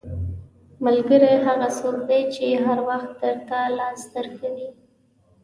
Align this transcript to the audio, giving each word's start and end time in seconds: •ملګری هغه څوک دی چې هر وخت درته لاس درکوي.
•ملګری 0.85 1.33
هغه 1.45 1.67
څوک 1.79 1.97
دی 2.09 2.21
چې 2.33 2.45
هر 2.65 2.79
وخت 2.89 3.11
درته 3.23 3.57
لاس 3.77 3.99
درکوي. 4.13 4.69